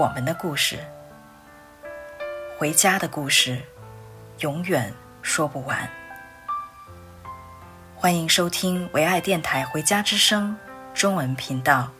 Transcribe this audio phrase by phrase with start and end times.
[0.00, 0.78] 我们的故事，
[2.58, 3.60] 回家的故事，
[4.38, 5.86] 永远说不完。
[7.94, 10.56] 欢迎收听唯爱电台《回家之声》
[10.98, 11.90] 中文频道。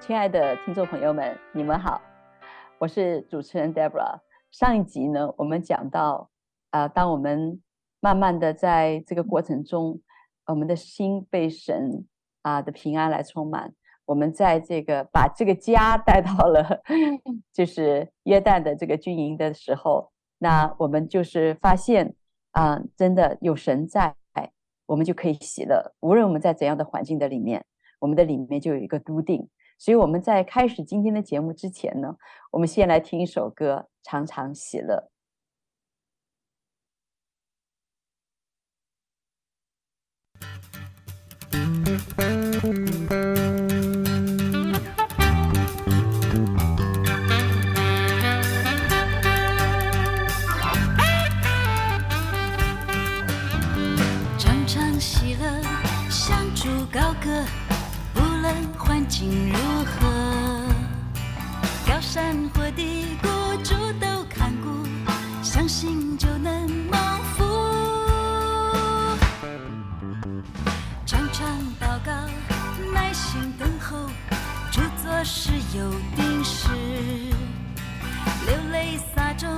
[0.00, 2.02] 亲爱的听众朋友们，你们好，
[2.78, 4.18] 我是主持人 Debra。
[4.50, 6.28] 上一集呢，我们讲到
[6.70, 7.62] 啊、呃，当我们
[8.00, 10.00] 慢慢的在这个过程中，
[10.46, 12.04] 我们的心被神
[12.44, 13.74] 啊的平安来充满。
[14.06, 16.82] 我们在这个把这个家 带到了
[17.52, 22.14] 就是约旦的这个军营的时候，那我们就是发现
[22.52, 24.14] 啊，真的有神在，
[24.86, 25.94] 我们就可以喜乐。
[26.00, 27.64] 无论我们在怎样的环境的里面，
[27.98, 29.48] 我们的里面就有一个笃定。
[29.78, 32.14] 所以我们在开始今天的节目之前呢，
[32.52, 35.10] 我们先来听一首歌，常常喜乐。
[42.64, 42.72] 常
[54.66, 55.60] 常喜乐
[56.08, 57.44] 相处高歌
[58.14, 60.66] 不论环境如何
[61.86, 63.03] 高山或低
[75.24, 76.68] 是有定时，
[78.46, 79.48] 流泪撒种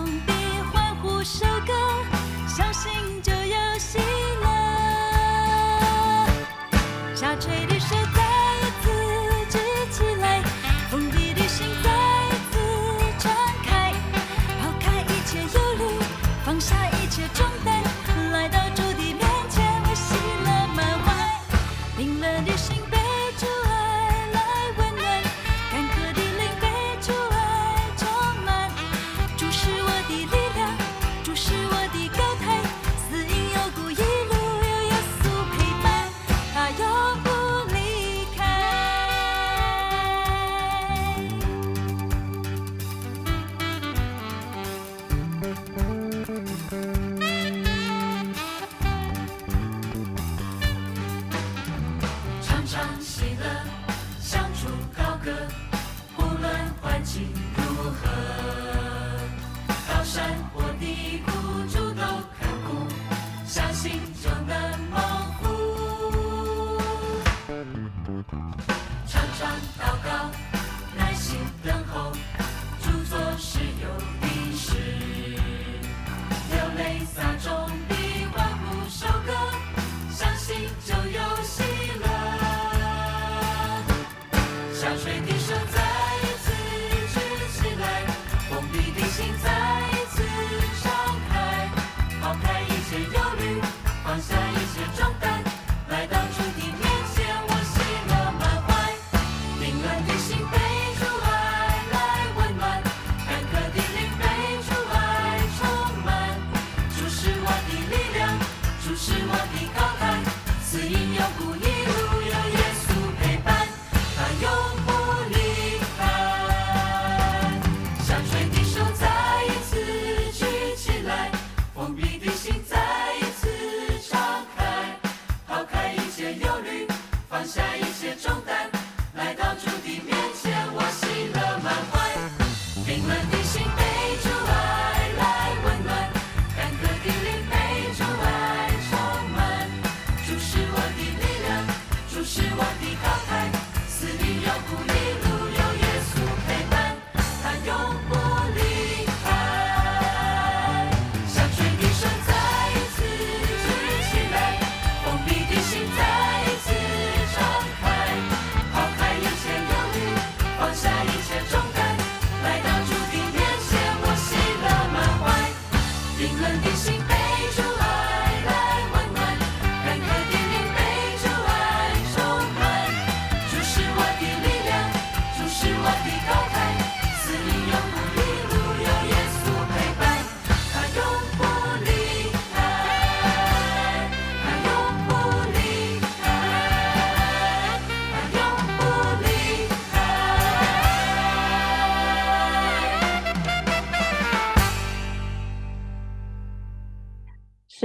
[52.66, 52.80] 唱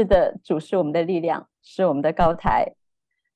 [0.01, 2.73] 是的，主是我们的力量，是我们的高台。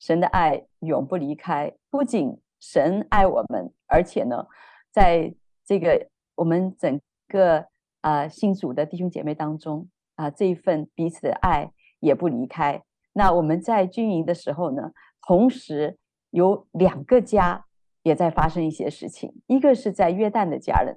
[0.00, 4.48] 神的爱永不离开，不仅神爱我们，而且呢，
[4.90, 5.32] 在
[5.64, 7.58] 这个我们整个
[8.00, 11.70] 啊、呃、信主的弟兄姐妹当中啊、这一份彼此的爱
[12.00, 12.82] 也不离开。
[13.12, 14.90] 那我们在军营的时候呢，
[15.24, 15.96] 同时
[16.30, 17.66] 有两个家
[18.02, 20.96] 也在发生一些事情，一个是在约旦的家人，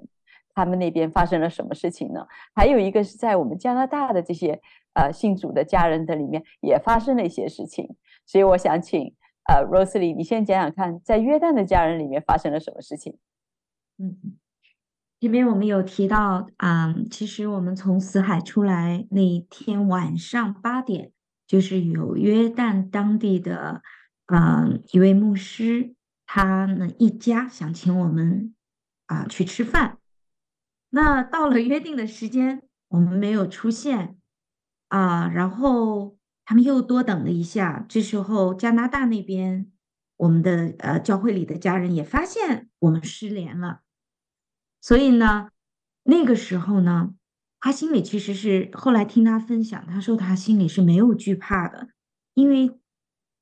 [0.52, 2.26] 他们那边发生了什么事情呢？
[2.56, 4.60] 还有一个是在我们加拿大的这些
[4.94, 7.96] 呃信主的家人的里面也发生了一些事情。
[8.26, 9.14] 所以我想请
[9.44, 13.18] 呃，Rosely，你先讲讲看，在约旦的家人里面发生了什么事情？
[13.98, 14.16] 嗯，
[15.18, 21.12] 这边我们有提到啊、嗯，其实我们从死海出来那一天晚上八点，
[21.46, 23.82] 就是有约旦当地的、
[24.26, 25.94] 嗯、一位牧师，
[26.26, 28.54] 他们一家想请我们
[29.06, 29.98] 啊去吃饭。
[30.90, 34.16] 那到了约定的时间，我们没有出现
[34.90, 36.20] 啊，然后。
[36.42, 39.70] 他们又多等了一下，这时候加拿大那边，
[40.16, 43.82] 我们的呃教会里的家人也发现我们失联了，
[44.80, 45.50] 所以呢，
[46.02, 47.14] 那个时候呢，
[47.60, 51.90] 他心里其实是后来听他分享，他说他心里是没有惧怕的，
[52.34, 52.76] 因为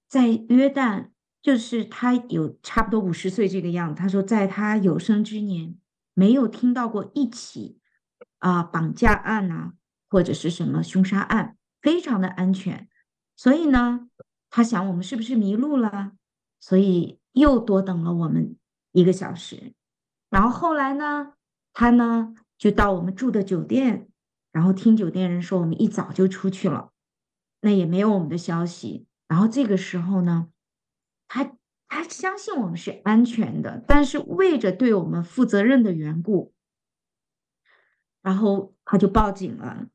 [0.07, 1.09] 在约旦，
[1.41, 5.79] 就是他有差不多五十岁这个样子，他说在他有生之年
[6.13, 7.81] 没有听到过一起
[8.41, 9.73] 啊、绑架案啊
[10.09, 12.89] 或者是什么凶杀案，非常的安全。
[13.37, 14.09] 所以呢，
[14.51, 16.13] 他想我们是不是迷路了？
[16.61, 18.57] 所以又多等了我们
[18.93, 19.75] 一个小时。
[20.29, 21.35] 然后后来呢，
[21.73, 24.09] 他呢就到我们住的酒店，
[24.51, 26.91] 然后听酒店人说我们一早就出去了，
[27.61, 29.07] 那也没有我们的消息。
[29.29, 30.49] 然后这个时候呢，
[31.29, 31.53] 他
[31.87, 36.53] 他相信我们是安全的，但是为着对我们负责任的缘故，
[38.21, 39.87] 然后他就报警了。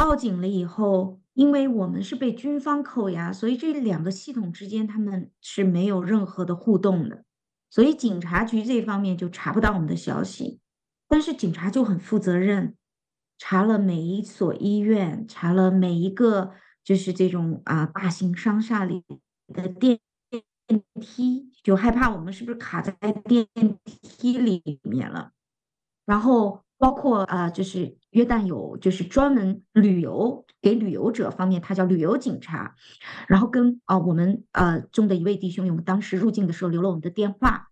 [0.00, 7.26] 报警了以后，因为我们是被军方扣押，所以这两个系统之间他们是没有任何的互动的，
[7.68, 10.58] 所以警察局这方面就查不到我们的消息。
[11.06, 12.78] 但是警察就很负责任，
[13.36, 16.52] 查了每一所医院，查了每一个
[16.82, 19.04] 就是这种啊大型商厦里
[19.48, 20.00] 的电
[20.98, 23.46] 梯，就害怕我们是不是卡在电
[23.84, 25.32] 梯里面了，
[26.06, 26.62] 然后。
[26.80, 32.74] 包括啊、呃，就是约旦有就是专门旅游给旅游者方面，他叫旅游警察，
[33.28, 37.68] 然后跟啊、我们呃中的一位弟兄，我们当时入境的时候留了我们的电话，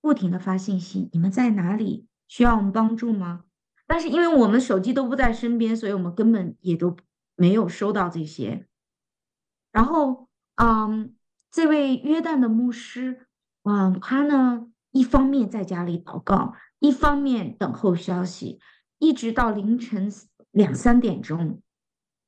[0.00, 2.06] 不停的发信息，你们在哪里？
[2.28, 3.42] 需要我们帮助吗？
[3.88, 6.96] 但是因为我们手机都不在身边，所以我们根本也都
[7.34, 8.68] 没有收到这些。
[9.72, 11.14] 然后嗯，
[11.50, 13.26] 这位约旦的牧师，
[13.64, 16.54] 嗯，他呢一方面在家里祷告。
[16.78, 18.58] 一方面等候消息，
[18.98, 20.12] 一直到凌晨
[20.50, 21.60] 两三点钟，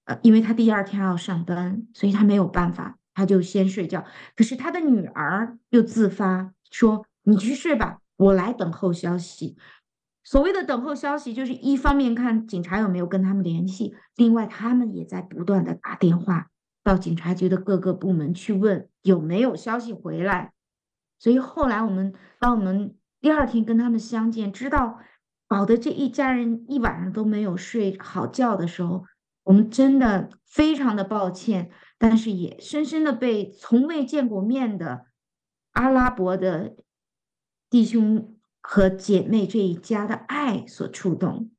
[0.05, 4.05] 呃，因为他第二天要上班，所以他没有办法，他就先睡觉。
[4.37, 9.57] 可是他的女儿又自发说：“你去睡吧，我来等候消息。”
[10.23, 16.47] 所谓的等候消息，就是一方面看警察有没有跟他们联系，另外他们也在不断的打电话
[16.85, 20.53] 到警察局的各个部门去问有没有消息回来。
[21.19, 22.13] 所以后来我们
[22.45, 22.95] 当我们。
[23.23, 24.99] 第二天跟他们相见，知道
[25.49, 29.07] 保的这一家人一晚上都没有睡好觉的时候，
[29.45, 35.07] 我们真的非常的抱歉，但是也深深的被从未见过面的
[35.73, 36.77] 阿拉伯的
[37.71, 41.51] 弟兄和姐妹这一家的爱所触动。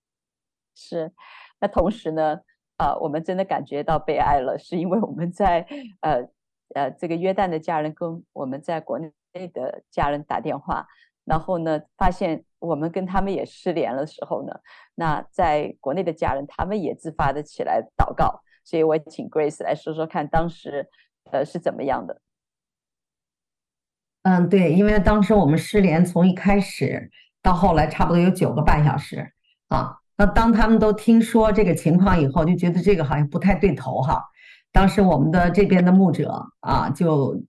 [0.75, 1.11] 是，
[1.59, 2.41] 那同时呢，
[2.77, 5.65] 呃，我们真的感觉到被爱了，是因为我们在
[6.01, 6.29] 呃
[6.75, 9.11] 呃这个约旦的家人跟我们在国内
[9.53, 10.85] 的家人打电话。
[11.27, 14.53] 然后呢，发现我们跟他们也失联了时候呢，
[14.93, 20.87] 那在国内的家人他们也自发的起来祷告，所以我请 Grace 来说说看当时
[21.31, 22.21] 呃是怎么样的。
[24.21, 27.09] 嗯，对，因为当时我们失联从一开始
[27.41, 29.33] 到后来差不多有九个半小时
[29.69, 34.23] 啊，那当他们都听说这个情况以后，就觉得这个好像不太对头哈。
[34.71, 37.43] 当时我们的这边的牧者啊就。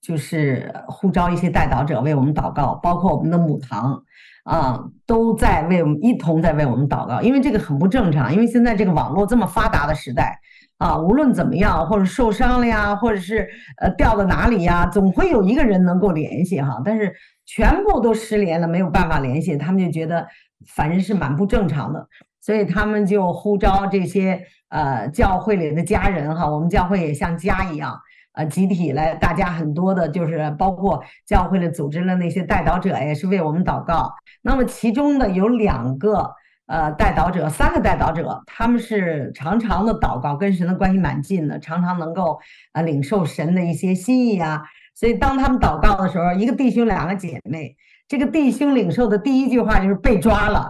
[0.00, 4.02] 就是呼召一些代祷者为我们祷告，包括我们的母堂
[4.44, 7.20] 啊，都在为我们一同在为我们祷告。
[7.20, 10.40] 因为这个很不正常，因为现在这个网络这么发达的时代
[10.78, 16.80] 啊，无论怎么样，或者受伤了呀，或者是呃掉到哪里呀，总会有一个人能够联系哈。
[16.82, 17.14] 但是
[17.44, 20.26] 全部都失联了，没有办法联系，他们就觉得
[20.66, 22.08] 反正是蛮不正常的，
[22.40, 24.40] 所以他们就呼召这些
[24.70, 28.00] 呃教会里的家人哈，我们教会也像家一样。
[28.32, 34.12] 啊，集体来，大家很多的，就是包括教会的组织的那些代祷者，也是为我们祷告。
[34.42, 36.30] 那么其中的有两个，
[36.66, 42.38] 呃代祷者，三个代祷者，他们是常常的祷告，跟神的关系蛮近的，常常能够
[42.72, 44.62] 啊领受神的一些心意啊。
[44.94, 47.76] 所以当他们祷告的时候，一个弟兄，两个姐妹。
[48.10, 50.68] 这个弟兄领受的第一句话就是被抓了，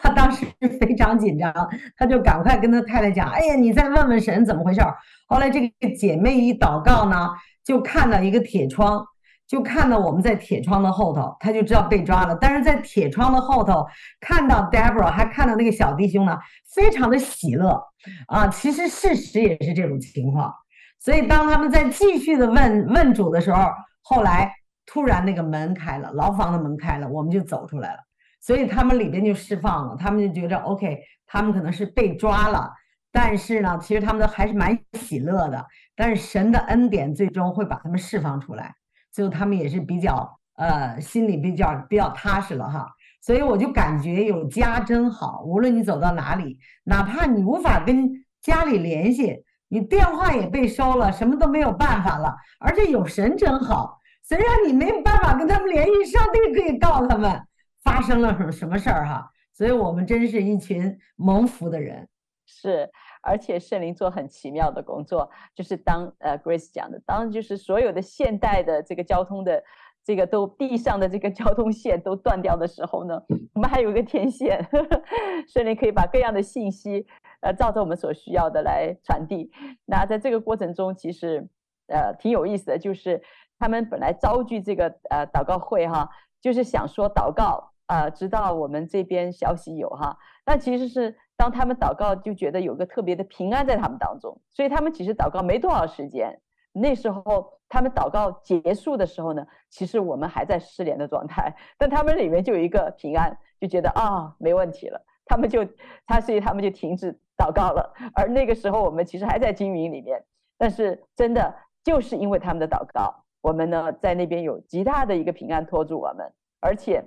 [0.00, 0.46] 他当时
[0.80, 1.52] 非常紧张，
[1.94, 4.96] 他就赶快跟他太太讲：“哎呀，你再问问神怎么回事儿。”
[5.28, 7.28] 后来这个姐妹一祷告呢，
[7.62, 9.04] 就看到一个铁窗，
[9.46, 12.34] 就看到我们在铁窗的后头，他就知道被抓了。
[12.40, 13.86] 但是在铁窗的后头
[14.18, 16.38] 看到 Deborah，还看到那个小弟兄呢，
[16.74, 17.78] 非常的喜乐
[18.26, 18.48] 啊。
[18.48, 20.50] 其实事实也是这种情况。
[20.98, 23.68] 所以当他们在继续的问问主的时候，
[24.00, 24.50] 后来。
[24.92, 28.00] 突然，那个门开了，牢房的门开了，我们就走出来了。
[28.40, 32.68] 所以他们里边就释放了，他们就觉得 OK，他们可能是被抓了，
[33.12, 35.64] 但是呢，其实他们都还是蛮喜乐的。
[35.94, 38.74] 但是神的恩典最终会把他们释放出来，
[39.12, 42.88] 最后他们也是比较呃心里比较比较踏实了哈。
[43.22, 48.10] 所以我就感觉有家真好，无论你走到哪里，哪怕你无法跟
[48.42, 53.99] 家里联系，你电话也被收了，什么都没有办法了，而且有神真好。
[54.30, 57.42] 虽然你没有办法跟他们联系，上帝可以告诉他们
[57.82, 62.08] 发生了什么什么事儿哈，所以我们真是一群蒙福的人。
[62.46, 62.88] 是，
[63.22, 69.64] 而且圣灵做很奇妙的工作，就是当呃 Grace 讲的，当就是所有的现代的这个交通的
[70.04, 73.20] 这个都地上的这个交通线都断掉的时候呢，
[73.52, 75.02] 我们还有一个天线，呵呵，
[75.48, 77.04] 圣灵可以把各样的信息
[77.40, 79.50] 呃照着我们所需要的来传递。
[79.86, 81.48] 那在这个过程中，其实
[81.88, 83.20] 呃挺有意思的，就是。
[83.60, 86.08] 他们本来召集这个呃祷告会哈，
[86.40, 90.16] 就是想说祷告、呃，直到我们这边消息有哈。
[90.44, 96.40] 但其实是当他们祷告，就觉得有个特别的平安在他们当中，所以他们其实祷告没多少时间。
[96.72, 105.66] 那时候他们祷告结束的时候呢，其实我们还在失联的状态， 但他们里面就有一个平安，就觉得啊、没问题了，他们就
[106.06, 107.92] 他所以他们就停止祷告了。
[108.14, 110.24] 而那个时候我们其实还在经营里面，
[110.56, 113.24] 但是真的就是因为他们的祷告。
[113.42, 116.30] 我们呢，在那边有极大的一个平安托住我们，
[116.60, 117.02] 而且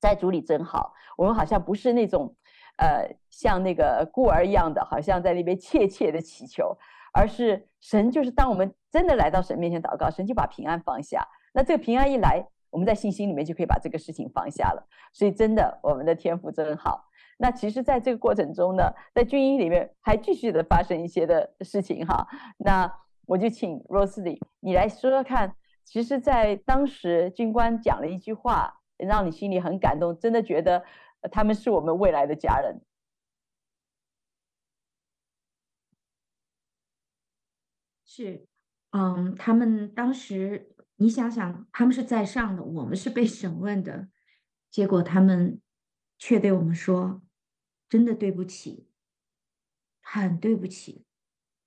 [0.00, 0.94] 在主里真好。
[1.16, 2.36] 我们好像不是那种，
[2.76, 6.76] 呃，像那个孤儿一样的，好像在那边怯怯的祈求，
[7.12, 11.26] 而是神就是当我们真的来到神面前祷告，神就把平安放下。
[11.52, 14.86] 那这个平安一来，我们在信心里面就可以把这个事情放下了。
[15.12, 17.08] 所以真的，我们的天赋真好。
[17.38, 22.28] 那其实，在这个过程中呢，在军营里面还继续的发生一些的事情哈。
[22.58, 23.00] 那。
[23.26, 25.56] 我就请 Rosely 你来说说看。
[25.84, 30.82] 其实，在当时军官讲了一句话，让你心里很感动，真的觉得
[31.30, 32.80] 他们是我们未来的家人。
[38.06, 38.46] 是，
[38.92, 44.08] 嗯，他们当时，你想想，他们是在上的，我们是被审问的，
[44.70, 45.60] 结果他们
[46.16, 47.20] 却对我们说
[47.90, 48.88] ：“真的对不起，
[50.00, 51.04] 很对不起。”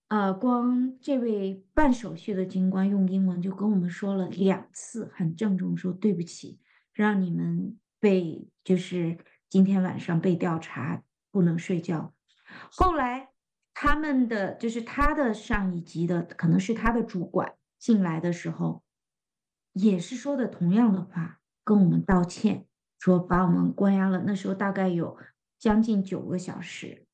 [0.09, 6.61] 呃，光这位办手续的军官用英文就跟我们说了两次，很郑重说对不起，
[6.93, 9.17] 让你们被就是
[9.49, 12.13] 今天晚上被调查，不能睡觉。
[12.71, 13.31] 后来
[13.73, 18.83] 他们的就是他的上一级的，可能是他的主管进来的时候，
[19.73, 22.65] 也是说的同样的话，跟我们道歉，
[22.97, 24.23] 说把我们关押了。
[24.25, 25.17] 那时候大概有
[25.59, 27.05] 将近九个小时，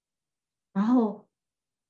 [0.71, 1.27] 然后。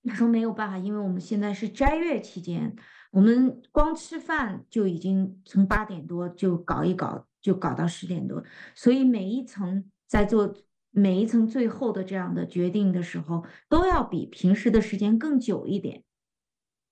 [0.06, 2.76] 他说没有办法，因为我们现在是斋月期间，
[3.12, 8.44] 我们光吃饭就已经从八点多就搞一搞，就搞到十点多，
[8.76, 10.54] 所以每一层在做
[10.92, 16.04] 每一层最后的这样的决定的时候，都要比平时的时间更久一点。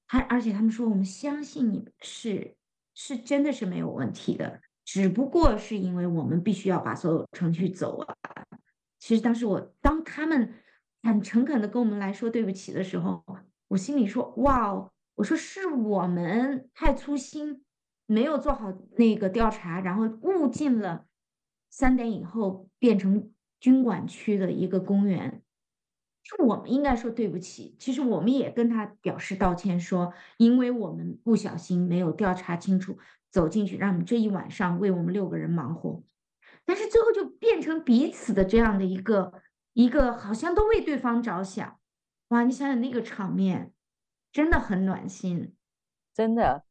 [0.08, 2.56] 还而且他们说，我们相信你们是
[2.94, 8.08] 是真的是没有问题的，只不过是因为我们必须要把所有程序走完。
[9.00, 10.54] 其实当时我当他们。
[11.04, 13.24] 很诚恳的跟我们来说对不起的时候，
[13.70, 17.64] 我心里说：“哇哦！”我说是我们太粗心，
[18.08, 21.06] 没有做好那个调查，然后误进了
[21.70, 25.44] 三点以后变成军管区的一个公园，
[26.24, 27.76] 是我们应该说对不起。
[27.78, 32.98] 其实我们也跟他表示道歉，说因为我们不小心没有调查清楚，
[33.30, 36.04] 走进去，让你这一晚上为我们六个人忙活。
[36.66, 39.34] 但是最后就变成彼此的这样的一个。
[39.74, 41.80] 一个好像都为对方着想，
[42.28, 42.44] 哇！
[42.44, 43.72] 你想想那个场面，
[44.32, 45.56] 真的很暖心，
[46.14, 46.66] 真的。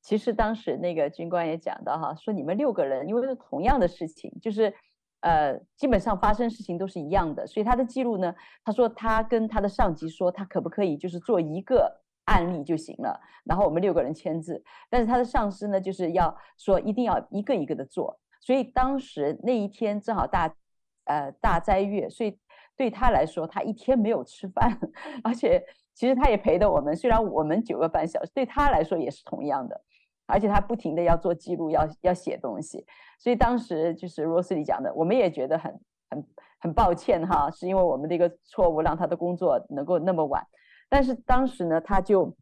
[0.00, 4.72] 其实当时那个军官也讲到哈，说你们六个人因为是同样的事情，就是
[5.20, 8.34] 呃，基本上发生事情都是一样的，所以他的记录呢，
[8.64, 20.54] 他说他跟他的上级说，他可不可以就是做一个案例就行了，然后我们六个人签字，但是他的上司呢，就是要说一定要一个一个的做，所以当时那一天正好大。
[21.08, 22.36] 呃，大斋月，所以
[22.76, 24.78] 对他来说，他一天没有吃饭，
[25.24, 25.64] 而且
[25.94, 26.94] 其实他也陪着我们。
[26.94, 29.80] 虽然我们九个半小时，对他来说也是同样的。
[30.28, 32.84] 而且他不停的要做记录，要要写东西。
[33.16, 35.80] 所以当时就是罗斯里讲的，我们也觉得很
[36.10, 36.26] 很
[36.58, 40.44] 很抱歉哈，是因为我们的一个错误让他的工作能够那么晚。
[40.88, 42.36] 但是当时呢，他就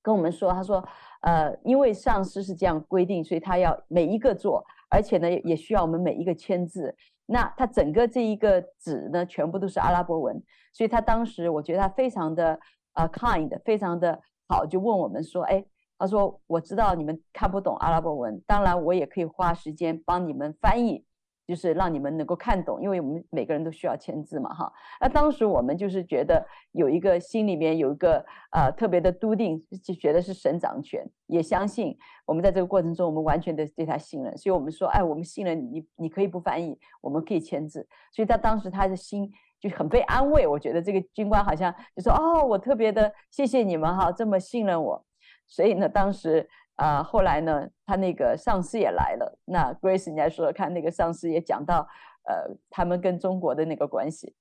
[0.00, 0.86] 跟我们说，他说，
[1.22, 6.94] 呃，因为上司是这样规定，所以他要每一个做，而且呢也需要我们每一个签字。
[7.26, 10.42] 那他整个这一个纸呢，全部都是阿拉伯文，
[10.72, 12.58] 所以他当时我觉得他非常的
[12.94, 15.64] 呃 kind，非常的好，就问我们说，哎，
[15.98, 21.05] 他说我知道你们看不懂阿拉伯文，当然我也可以花时间帮你们翻译。
[21.46, 24.72] 就是让你们能够看懂，因为我们每个人都需要签字嘛，哈。
[25.00, 37.86] 那当时我们就是觉得有一个心里面有一个呃特别的笃定，就觉得是神掌权，也相信我们在这个过程中，我们完全的对他信任，所以我们说，哎，我们信任你，你可以不翻译，我们可以签字。
[38.12, 45.04] 所以他当时他的心就很被安慰，我觉得这个军官好像就说，哦，我特别的谢谢你们哈，这么信任我。
[45.46, 46.48] 所以呢，当时。
[46.76, 49.38] 啊、呃，后来呢，他那个上司也来了。
[49.46, 51.88] 那 Grace，你来说说看，那个上司也讲到，
[52.28, 54.34] 呃，他们跟中国的那个关系。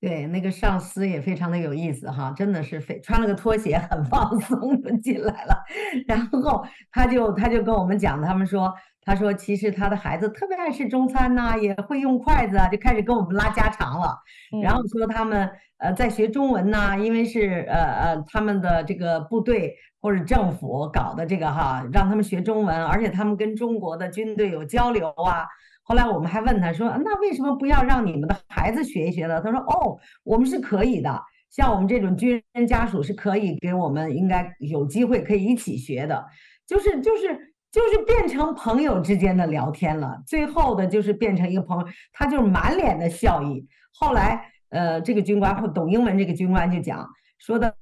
[0.00, 5.64] 对，那个上司也非常的有意思哈，真的是非穿了个拖鞋，很放松的进来了。
[6.06, 8.72] 然后他就他就跟我们讲，他们说，
[9.02, 14.16] 他说其实他的孩子特别爱吃中餐呐，也会用筷子啊，就开始跟我们拉家常了。
[14.62, 19.76] 然后说他们呃在学中文呐，因为是呃呃他们的这个部队。
[20.00, 25.46] 或者政府搞的这个哈，让他们学中文，而且他们跟中国的军队有交流啊。
[25.82, 36.24] 后来我们还问他说：“那为什么不要让你们的孩子学一学呢？”他说：“哦，我们是可以的，像我们这种军人家属是可以给我们，应该有机会可以一起学的，
[36.66, 40.22] 就是就是就是变成朋友之间的聊天了。
[40.26, 43.66] 最后的就是变成一个朋友，他就是满脸的笑意。
[43.92, 47.06] 后来呃，这个军官或懂英文，这个军官就讲。”
[47.40, 47.74] 说的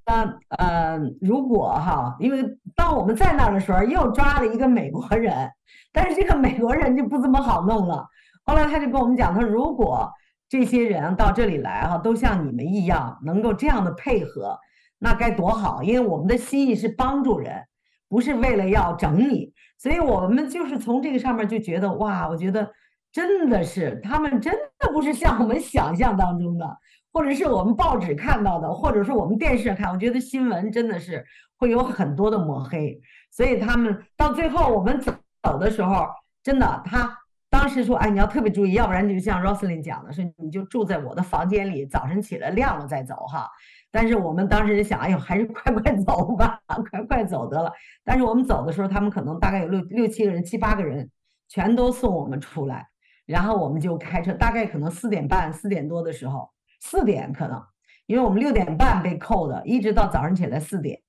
[0.56, 2.44] 呃，如果哈，因为
[2.76, 5.50] 当我们在那儿的时候，又抓了一个美国人，
[5.92, 8.06] 但是这个美国人就不怎么好弄了。
[8.44, 10.08] 后来他就跟我们讲，他说如果
[10.48, 14.56] 这些人到这里来哈，都像你们一样，能够这样的配合，
[14.98, 15.82] 那该多好！
[15.82, 17.64] 因为我们的心意是帮助人，
[18.08, 22.70] 不是为了要整你，所以我们就是从这个上面就觉得哇，我觉得
[23.10, 26.78] 真的是他们真的不是像我们想象当中的。
[27.18, 31.26] 或者是我们报纸看到的，或者是我们电视看，我觉得新闻真的是
[31.56, 32.96] 会有很多的抹黑，
[33.32, 36.06] 所以他们到最后我们走的时候，
[36.44, 37.12] 真的他
[37.50, 43.50] 当时说，哎，你要特别注意，要不然就像 Rosalind 讲的，说你就住在我的房间里，早晨起来亮了再走哈。
[43.90, 47.72] 但是我们当时就想，哎呦，还是快快走吧，快快走得了。
[48.04, 51.10] 但是我们走的时候，他们可能大概有六六七个人、七八个人，
[51.48, 52.86] 全都送我们出来，
[53.26, 56.48] 然后我们就开车，大概可能四点半、四点多的时候。
[56.80, 57.62] 四点可能，
[58.06, 61.00] 因为我们六点半被扣的，一直到早上起来四点，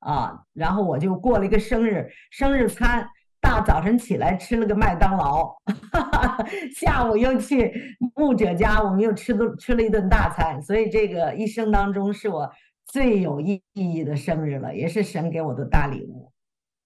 [0.00, 3.08] 啊，然后我就过了一个生日，生日餐，
[3.40, 5.56] 大早晨起来吃了个麦当劳，
[5.92, 12.50] 哈哈，下午又去牧者家，我们又吃了吃了一顿大餐，所以这个一生当中是我
[12.86, 16.32] 最有意义的生日了，也是神给我的大礼物。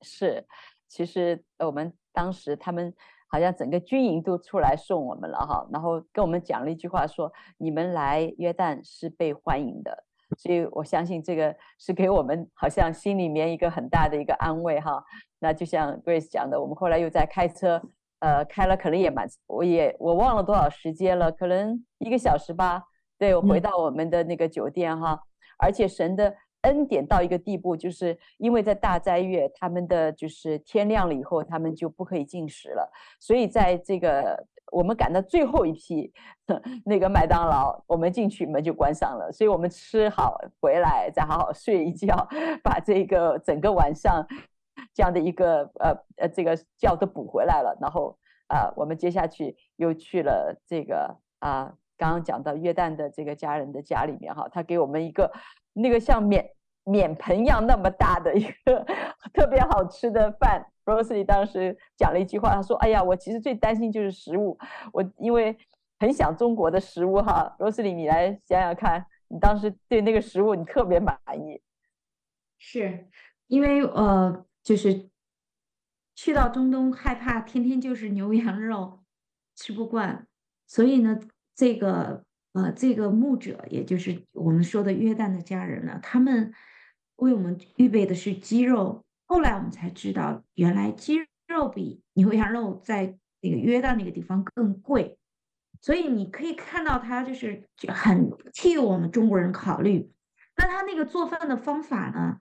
[0.02, 0.46] 是，
[0.86, 2.94] 其实我们当时他们。
[3.28, 10.04] 好像整个军营都出来送我们了哈，然后跟我们讲了一句话说，说你们来约旦是被欢迎的，
[10.38, 15.04] 所以我相信这个是给我们好像心里面一个很大的一个安慰哈。
[15.38, 17.80] 那就像 Grace 讲的，我们后来又在开车，
[18.20, 22.82] 呃，开了可能也蛮，我也我忘了多少时间了，可能一个小时吧。
[23.18, 25.20] 对，我回到我们的那个酒店哈，
[25.58, 26.34] 而且神的。
[26.62, 32.90] 恩典到一个地步，就是因为在大斋月，他们的就是天亮了以后，他们就不可以进食了。
[33.20, 36.12] 所以在这个我们赶到最后一批
[36.84, 39.30] 那个麦当劳，我们进去门就关上了。
[39.30, 42.28] 所以我们吃好回来，再好好睡一觉，
[42.62, 44.26] 把这个整个晚上
[44.92, 47.78] 这样的一个呃呃这个觉都补回来了。
[47.80, 48.18] 然后
[48.48, 55.32] 啊、呃，我们接下去又去了这个啊、刚刚讲到约旦的这个家人的家里面哈，他给我们一个。
[55.80, 56.50] 那个像免
[56.84, 58.84] 免盆一样那么大的一个
[59.34, 64.58] 特别好吃的饭 Rosie 当时讲了一句话，他说：“哎呀，我其实最担心就是食物，
[64.92, 65.56] 我因为
[65.98, 67.54] 很想中国的食物哈。
[67.58, 71.60] ，rose 你来想想看，你当时对那个食物你特别满意，
[72.58, 73.06] 是
[73.48, 75.10] 因为呃，就是
[76.14, 79.00] 去到中东害怕天天就是牛羊肉
[79.54, 80.26] 吃不惯，
[80.66, 81.20] 所以呢，
[81.54, 82.24] 这个。
[82.52, 86.52] 呃，这个牧者，也就是我们说的约旦的家人呢，他们
[87.16, 89.04] 为我们预备的是鸡肉。
[89.26, 95.18] 后来我们才知道，原来鸡肉比牛羊肉在那个约旦那个地方更贵，
[95.82, 100.10] 所以你可以看到他就是很替我们中国人考虑。
[100.56, 102.38] 那他那个做饭的方法呢，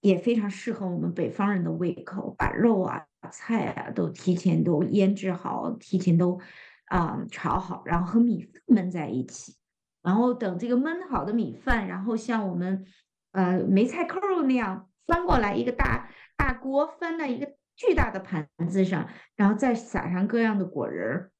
[0.00, 6.40] 也非常适合我们北方人的胃口，把肉啊、菜啊都提前都腌制好，提前都
[6.88, 9.56] 啊、炒好，然后和米饭焖在一起，
[10.02, 12.86] 然后等这个焖好的米饭，然后像我们
[13.32, 21.30] 呃梅菜扣肉那样翻过来一个大大锅，翻在一个巨大的盘子上，然后再撒上各样的果仁儿，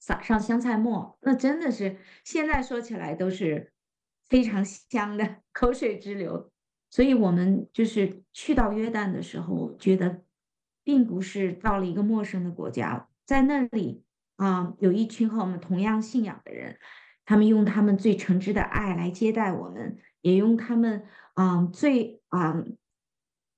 [0.00, 3.72] 撒上香菜末，那真的是现在说起来都是
[4.28, 6.50] 非常香的，口水直流。
[6.90, 10.22] 所以我们就是去到约旦的时候，觉得
[10.84, 14.03] 并不是到了一个陌生的国家，在那里
[14.36, 16.78] 啊、呃，有一群和我们同样信仰的人，
[17.24, 22.64] 他们用他们最诚挚的爱来接待我们，也用他们啊、呃、最啊、呃、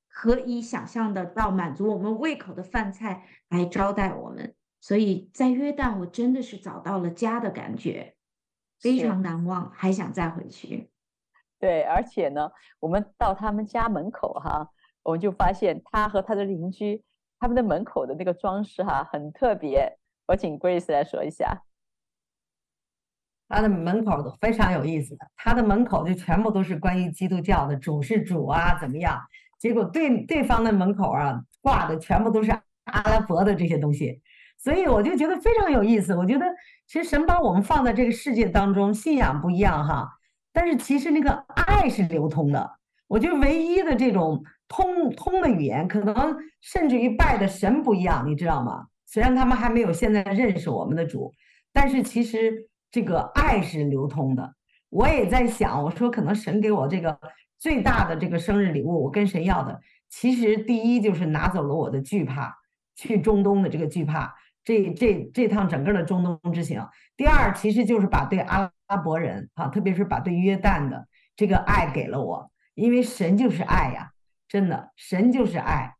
[0.08, 4.54] 可以想象的到满足我们胃口的饭菜来招待我们。
[4.80, 8.14] 所以在约旦，我真的是找到了家的感觉，
[8.78, 10.90] 非常难忘，还想再回去。
[11.58, 14.70] 对，而且呢，我们到他们家门口哈，
[15.02, 17.02] 我们就发现他和他的邻居
[17.40, 19.98] 他们的门口的那个装饰哈很特别。
[20.26, 21.62] 我请 Grace 来说一下，
[23.48, 29.20] 他的门口都非常有意思的，他的门口就全部都是关于基督教的，主是主啊，怎么样？
[29.58, 34.20] 结果对对方的门口啊挂的全部都是阿拉伯的这些东西，
[34.58, 36.14] 所以我就觉得非常有意思。
[36.14, 36.44] 我觉得
[36.86, 40.08] 其实神把我们放在这个世界当中，信仰不一样哈。
[40.52, 48.88] 但是其实那个爱是流通的，我觉得唯一的这种通通的语言，可能甚至于拜的神不一样，你知道吗？
[49.06, 51.32] 虽然他们还没有现在认识我们的主，
[51.72, 54.54] 但是其实这个爱是流通的。
[54.90, 57.18] 我也在想，我说可能神给我这个
[57.58, 62.54] 最大的这个生日礼物，我跟神要的，其实第一就是拿走了我的惧怕，
[62.94, 64.34] 去中东的这个惧怕。
[64.64, 66.84] 这这这趟整个的中东之行，
[67.16, 74.10] 第二其实就是把对阿拉伯人啊，特别是把对约旦的这个爱给了我，因为神就是爱呀，
[74.48, 75.94] 真的，神就是爱，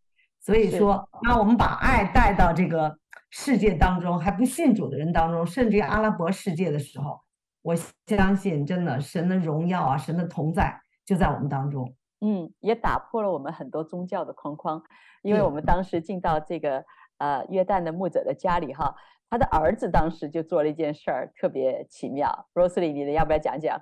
[0.47, 2.97] 所以说，那我们把爱带到这个
[3.31, 7.21] 世界当中，还不信主的人当中，甚至于阿拉伯世界的时候，
[7.63, 7.75] 我
[8.07, 14.81] 相信真的神的荣耀啊，神的同在就在我们当中，嗯，也打破了我们很多宗教的框框，
[15.23, 16.85] 因为我们当时进到这个。
[17.19, 18.95] 呃，约旦的牧者的家里哈，
[19.31, 22.47] 他的儿子当时就做了一件事儿，特别奇妙。
[22.53, 23.81] Rosely，你要不要讲讲？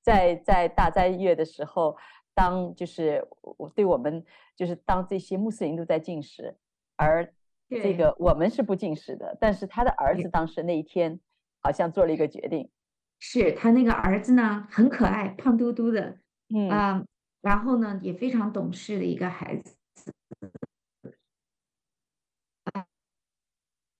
[0.00, 1.96] 在在大斋月的时候，
[2.36, 4.22] 当就是我对我们
[4.54, 6.54] 就是当这些穆斯林都在进食，
[6.96, 7.32] 而
[7.68, 11.18] 这个我们是不进食的，但是他的儿子当时那一天
[11.62, 12.70] 好像做了一个决定，
[13.18, 16.18] 是他那个儿子呢，很可爱，胖嘟嘟的，
[16.54, 16.68] 嗯。
[16.68, 17.04] 啊，
[17.40, 19.74] 然后呢也非常懂事的一个孩子。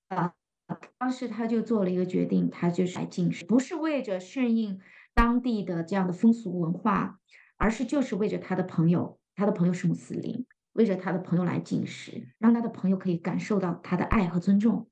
[0.08, 0.34] 啊，
[0.98, 4.80] 当时他就做了一个决定，他就是来禁食，不是为着顺应
[5.14, 7.18] 当地的这样的风俗文化，
[7.56, 14.88] 而是就是为着他的朋友，他的朋友是穆斯林，为着他的朋友来进食，让他的朋友可以感受到他的爱和尊重。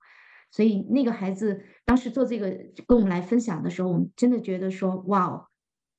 [0.50, 2.48] 所以那个孩子当时做这个
[2.86, 5.48] 跟我们来分享的时候，我们真的觉得说，哇，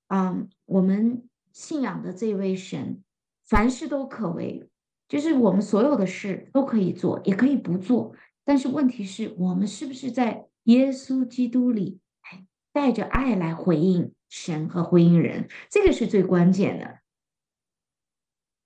[0.07, 3.03] 嗯，我们信仰的这位神，
[3.45, 4.69] 凡事都可为，
[5.09, 8.15] 就是我们所有的事都可以做，也可以不做。
[8.45, 11.99] 但是问题是我们是不是在耶稣基督里，
[12.71, 15.47] 带着爱来回应神和回应人？
[15.69, 16.99] 这个是最关键的。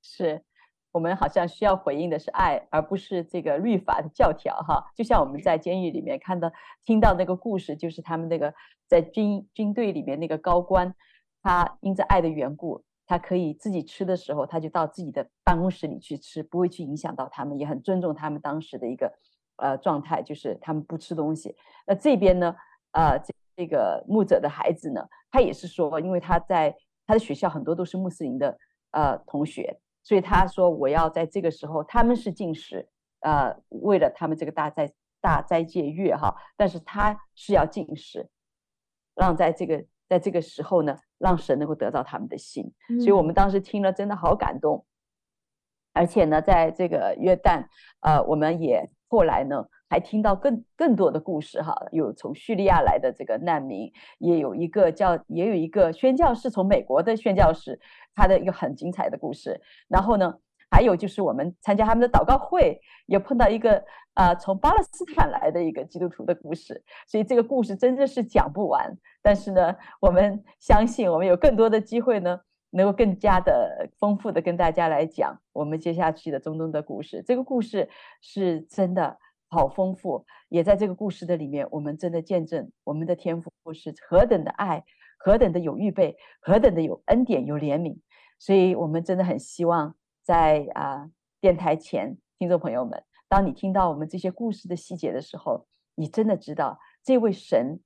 [0.01, 0.43] 是
[0.91, 4.91] 我们好像需要回应的是爱，而不是这个律法的教条哈。
[4.95, 6.51] 就像我们在监狱里面看到、
[6.83, 8.51] 听到那个故事，就是他们那个
[8.87, 10.95] 在军军队里面那个高官，
[11.43, 19.13] 他因着爱的缘故，他可以自己吃的时候，他就到自己的办公室里去吃，不会去影响到他们，也很尊重他们当时的一个。
[19.61, 21.53] 呃，状态就是他们不吃东西。
[21.85, 22.55] 那这边呢，
[22.93, 23.19] 呃，
[23.59, 26.73] 这个牧者的孩子呢，他也是说，因为他在
[27.05, 28.57] 他的学校很多都是穆斯林的
[28.91, 32.87] 呃同学，所以他说我要在这个时候，他们是禁食，
[33.19, 38.29] 呃，为了他们这个大斋大斋戒月哈，但是他是要禁食，
[39.13, 42.73] 让在这个在这个时候呢，让神能够得到他们的心。
[43.01, 44.85] 所以我们当时听了真的好感动，
[45.91, 47.65] 而且呢，在这个约旦，
[47.99, 48.89] 呃，我们也。
[49.09, 57.79] 后来呢，还听到更更多的故事哈，有从叙利亚来的这个难民，也有一个叫，也有一个宣教士从美国的宣教士，
[58.13, 59.59] 他的一个很精彩的故事。
[59.87, 60.35] 然后呢，
[60.69, 66.83] 还有就是我们参加他们的祷告会，也碰到一个啊、呃、从巴勒斯坦来的一个基督徒的故事。
[67.07, 68.95] 所以这个故事真的是讲不完。
[69.23, 72.39] 但是呢，我们相信我们有更多的机会呢。
[72.71, 77.89] 能够更加的丰富的跟大家来讲我们接下去的中东的故事，这个故事
[78.21, 79.17] 是真的
[79.49, 80.25] 好丰富。
[80.49, 84.83] 也在这个故事的里面，我们真的见证我们的天父是何等的爱，
[85.17, 87.99] 何等的有预备，何等的有恩典、有怜悯。
[88.39, 91.09] 所以，我们真的很希望在啊
[91.41, 97.79] 电台前听众朋友们，当你听到我们这些故事的细节的时候，你真的知道这位神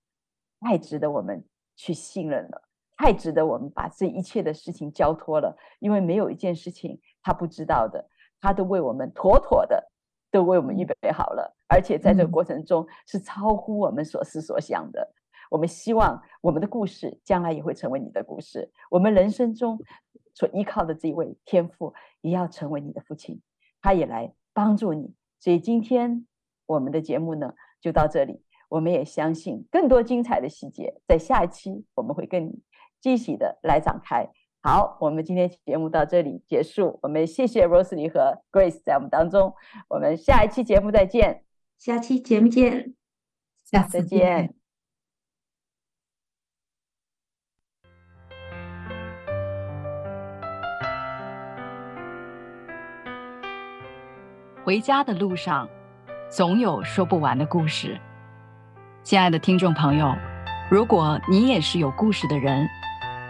[0.60, 2.63] 太值得我们去信任了。
[2.96, 8.08] 太值得我们把这一切的事情交托了，因为没有一件事情他不知道的，
[8.40, 9.92] 他都为我们妥妥的
[10.32, 15.14] 都为我们预备好了，而且在这个过程中是超乎我们所思所想的。
[15.50, 19.80] 我们希望我们的故事将来也会成为你的故事，我们人生中
[20.34, 23.42] 所依靠的这一位天父也要成为你的父亲，
[23.82, 25.14] 他也来帮助你。
[25.40, 26.26] 所以今天
[26.66, 32.62] 我们的节目呢就到这里，我们也相信更多精彩的细节在下一期我们会跟你。
[33.04, 34.30] 继续的来展开。
[34.62, 36.98] 好，我们今天节目到这里结束。
[37.04, 39.54] 我们谢谢 Rosely 和 Grace 在我们当中。
[39.90, 41.44] 我们下一期节目再见。
[41.78, 42.96] 下期节目见。
[43.66, 44.54] 下次见。
[54.64, 55.68] 回家的路上，
[56.30, 58.00] 总有说不完的故事。
[59.04, 60.16] 亲爱的听众朋友，
[60.72, 62.66] 如果你也是有故事的人，